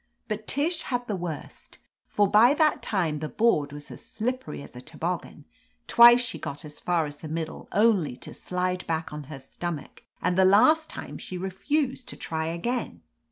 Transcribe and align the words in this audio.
But 0.27 0.47
Tish 0.47 0.81
had 0.81 1.05
the 1.07 1.15
worst, 1.15 1.77
for 2.07 2.27
by 2.27 2.55
that 2.55 2.81
time 2.81 3.19
the 3.19 3.29
board 3.29 3.71
was 3.71 3.91
as 3.91 4.03
slip 4.03 4.43
pery 4.45 4.63
as 4.63 4.75
a 4.75 4.81
toboggan; 4.81 5.45
twice 5.85 6.21
she 6.21 6.39
got 6.39 6.65
as 6.65 6.79
far 6.79 7.05
as 7.05 7.17
the 7.17 7.27
middle, 7.27 7.69
only 7.71 8.17
to 8.17 8.33
slide 8.33 8.87
back 8.87 9.13
on 9.13 9.25
her 9.25 9.37
stomach, 9.37 10.01
and 10.19 10.35
the 10.35 10.43
last 10.43 10.89
time 10.89 11.19
she 11.19 11.37
refused 11.37 12.07
to 12.07 12.17
try 12.17 12.47
again. 12.47 13.03